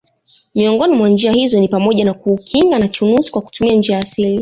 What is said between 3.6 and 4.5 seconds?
njia asili